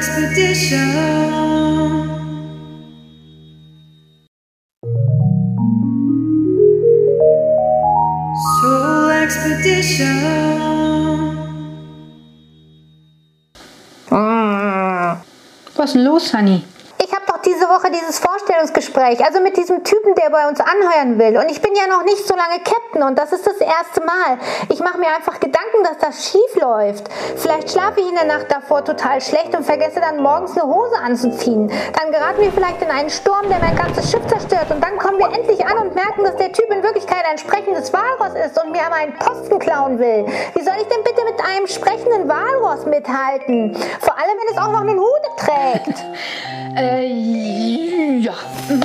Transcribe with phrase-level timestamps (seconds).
[0.00, 0.88] Expedition.
[8.62, 10.16] Soul Expedition.
[15.76, 16.62] Was ist los, Honey?
[16.98, 21.18] Ich habe doch diese Woche dieses Vorstellungsgespräch, also mit diesem Typen, der bei uns anheuern
[21.18, 21.36] will.
[21.36, 24.38] Und ich bin ja noch nicht so lange Captain und das ist das erste Mal.
[24.70, 27.08] Ich mache mir einfach Gedanken, dass das schief läuft.
[27.36, 30.96] Vielleicht schlafe ich in der Nacht davor total schlecht und vergesse dann morgens eine Hose
[31.04, 31.70] anzuziehen.
[32.00, 34.70] Dann geraten wir vielleicht in einen Sturm, der mein ganzes Schiff zerstört.
[34.70, 37.92] Und dann kommen wir endlich an und merken, dass der Typ in Wirklichkeit ein sprechendes
[37.92, 40.24] Walross ist und mir meinen Posten klauen will.
[40.54, 43.76] Wie soll ich denn bitte mit einem sprechenden Walross mithalten?
[44.00, 46.04] Vor allem, wenn es auch noch einen Hut trägt.
[46.76, 48.29] Äh, ja.
[48.68, 48.84] Mhm.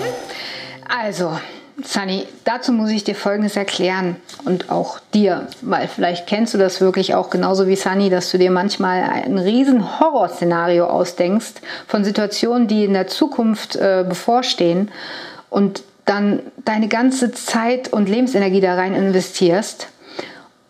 [0.88, 1.38] Also,
[1.84, 6.80] Sunny, dazu muss ich dir Folgendes erklären und auch dir, weil vielleicht kennst du das
[6.80, 11.56] wirklich auch genauso wie Sunny, dass du dir manchmal ein riesen Horrorszenario ausdenkst
[11.88, 14.90] von Situationen, die in der Zukunft äh, bevorstehen
[15.50, 19.88] und dann deine ganze Zeit und Lebensenergie da rein investierst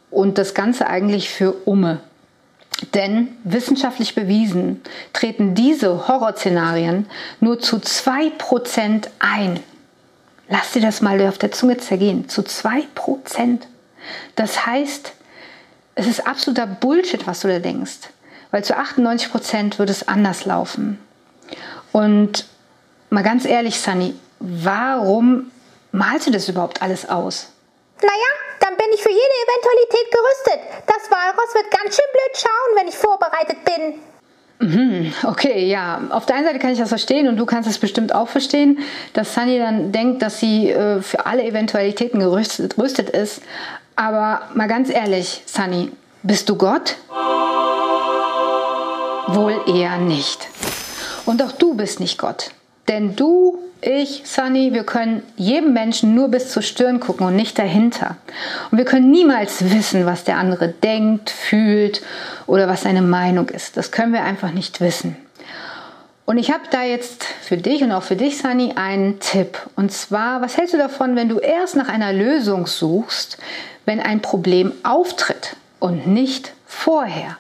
[0.09, 1.99] und das Ganze eigentlich für Umme.
[2.93, 4.81] Denn wissenschaftlich bewiesen
[5.13, 7.07] treten diese Horrorszenarien
[7.39, 9.59] nur zu 2% ein.
[10.49, 12.27] Lass dir das mal auf der Zunge zergehen.
[12.27, 13.59] Zu 2%.
[14.35, 15.13] Das heißt,
[15.95, 18.09] es ist absoluter Bullshit, was du da denkst.
[18.51, 20.99] Weil zu 98% wird es anders laufen.
[21.91, 22.45] Und
[23.09, 25.51] mal ganz ehrlich, Sunny, warum
[25.91, 27.47] malst du das überhaupt alles aus?
[28.01, 30.59] Naja, dann bin ich für jede Eventualität gerüstet.
[30.87, 33.99] Das Walross wird ganz schön blöd schauen, wenn ich vorbereitet bin.
[34.59, 36.01] Mhm, okay, ja.
[36.09, 38.79] Auf der einen Seite kann ich das verstehen und du kannst es bestimmt auch verstehen,
[39.13, 43.41] dass Sunny dann denkt, dass sie äh, für alle Eventualitäten gerüstet, gerüstet ist.
[43.95, 45.91] Aber mal ganz ehrlich, Sunny,
[46.23, 46.95] bist du Gott?
[49.27, 50.47] Wohl eher nicht.
[51.25, 52.51] Und auch du bist nicht Gott.
[52.87, 57.59] Denn du, ich, Sunny, wir können jedem Menschen nur bis zur Stirn gucken und nicht
[57.59, 58.17] dahinter.
[58.71, 62.01] Und wir können niemals wissen, was der andere denkt, fühlt
[62.47, 63.77] oder was seine Meinung ist.
[63.77, 65.15] Das können wir einfach nicht wissen.
[66.25, 69.59] Und ich habe da jetzt für dich und auch für dich, Sunny, einen Tipp.
[69.75, 73.37] Und zwar, was hältst du davon, wenn du erst nach einer Lösung suchst,
[73.85, 77.37] wenn ein Problem auftritt und nicht vorher?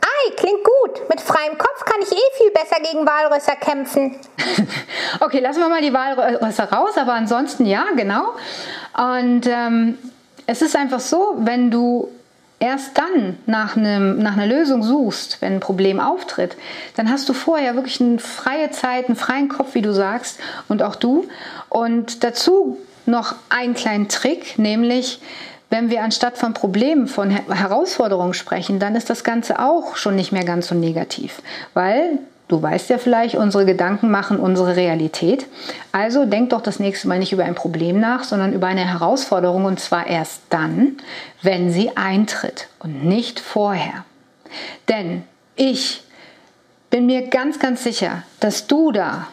[0.00, 1.08] Ei, klingt gut.
[1.08, 4.16] Mit freiem Kopf kann ich eh viel besser gegen Walrösser kämpfen.
[5.20, 8.34] Okay, lassen wir mal die Walrösser raus, aber ansonsten ja, genau.
[8.96, 9.98] Und ähm,
[10.46, 12.08] es ist einfach so, wenn du
[12.60, 16.56] erst dann nach, einem, nach einer Lösung suchst, wenn ein Problem auftritt,
[16.96, 20.38] dann hast du vorher wirklich eine freie Zeit, einen freien Kopf, wie du sagst,
[20.68, 21.26] und auch du.
[21.68, 25.20] Und dazu noch einen kleinen Trick, nämlich
[25.70, 30.32] wenn wir anstatt von Problemen, von Herausforderungen sprechen, dann ist das Ganze auch schon nicht
[30.32, 31.42] mehr ganz so negativ,
[31.74, 32.18] weil
[32.48, 35.46] Du weißt ja vielleicht, unsere Gedanken machen unsere Realität.
[35.92, 39.66] Also denk doch das nächste Mal nicht über ein Problem nach, sondern über eine Herausforderung
[39.66, 40.96] und zwar erst dann,
[41.42, 44.06] wenn sie eintritt und nicht vorher.
[44.88, 45.24] Denn
[45.56, 46.02] ich
[46.88, 49.28] bin mir ganz, ganz sicher, dass du da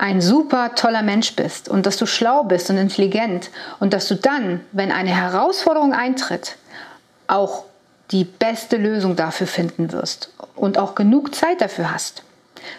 [0.00, 3.50] ein super toller Mensch bist und dass du schlau bist und intelligent
[3.80, 6.56] und dass du dann, wenn eine Herausforderung eintritt,
[7.26, 7.64] auch
[8.10, 12.22] die beste Lösung dafür finden wirst und auch genug Zeit dafür hast.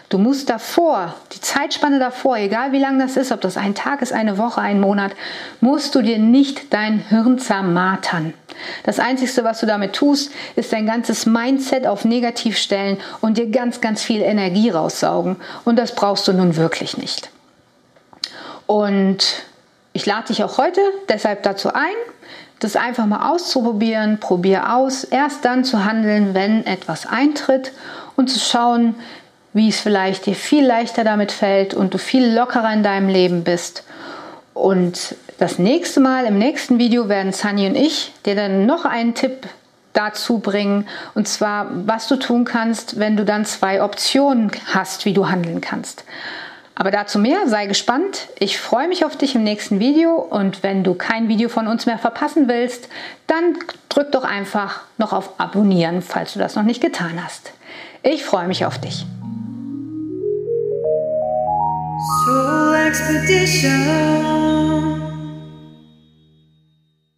[0.08, 4.02] Du musst davor, die Zeitspanne davor, egal wie lang das ist, ob das ein Tag
[4.02, 5.12] ist, eine Woche, ein Monat,
[5.60, 8.34] musst du dir nicht dein Hirn zermartern.
[8.84, 13.50] Das Einzige, was du damit tust, ist dein ganzes Mindset auf negativ stellen und dir
[13.50, 15.36] ganz, ganz viel Energie raussaugen.
[15.64, 17.30] Und das brauchst du nun wirklich nicht.
[18.66, 19.44] Und
[19.92, 21.94] ich lade dich auch heute deshalb dazu ein,
[22.60, 24.20] das einfach mal auszuprobieren.
[24.20, 27.72] Probier aus, erst dann zu handeln, wenn etwas eintritt
[28.16, 28.94] und zu schauen,
[29.52, 33.44] wie es vielleicht dir viel leichter damit fällt und du viel lockerer in deinem Leben
[33.44, 33.84] bist.
[34.54, 39.14] Und das nächste Mal, im nächsten Video, werden Sunny und ich dir dann noch einen
[39.14, 39.46] Tipp
[39.92, 40.86] dazu bringen.
[41.14, 45.60] Und zwar, was du tun kannst, wenn du dann zwei Optionen hast, wie du handeln
[45.60, 46.04] kannst.
[46.74, 48.28] Aber dazu mehr, sei gespannt.
[48.38, 51.86] Ich freue mich auf dich im nächsten Video und wenn du kein Video von uns
[51.86, 52.88] mehr verpassen willst,
[53.26, 57.52] dann drück doch einfach noch auf Abonnieren, falls du das noch nicht getan hast.
[58.02, 59.04] Ich freue mich auf dich.
[62.24, 65.01] Soul Expedition.